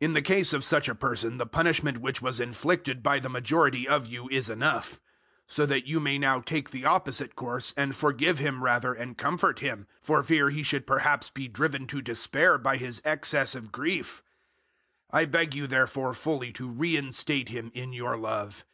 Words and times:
002:006 0.00 0.06
In 0.06 0.12
the 0.14 0.22
case 0.22 0.52
of 0.54 0.64
such 0.64 0.88
a 0.88 0.94
person 0.94 1.36
the 1.36 1.44
punishment 1.44 1.98
which 1.98 2.22
was 2.22 2.40
inflicted 2.40 3.02
by 3.02 3.18
the 3.18 3.28
majority 3.28 3.86
of 3.86 4.06
you 4.06 4.26
is 4.30 4.48
enough. 4.48 4.92
002:007 4.94 5.00
So 5.48 5.66
that 5.66 5.86
you 5.86 6.00
may 6.00 6.16
now 6.16 6.40
take 6.40 6.70
the 6.70 6.86
opposite 6.86 7.36
course, 7.36 7.74
and 7.76 7.94
forgive 7.94 8.38
him 8.38 8.64
rather 8.64 8.94
and 8.94 9.18
comfort 9.18 9.58
him, 9.58 9.86
for 10.00 10.22
fear 10.22 10.48
he 10.48 10.62
should 10.62 10.86
perhaps 10.86 11.28
be 11.28 11.46
driven 11.46 11.86
to 11.88 12.00
despair 12.00 12.56
by 12.56 12.78
his 12.78 13.02
excess 13.04 13.54
of 13.54 13.70
grief. 13.70 14.22
002:008 15.12 15.18
I 15.20 15.24
beg 15.26 15.54
you 15.54 15.66
therefore 15.66 16.14
fully 16.14 16.52
to 16.54 16.66
reinstate 16.66 17.50
him 17.50 17.70
in 17.74 17.92
your 17.92 18.16
love. 18.16 18.64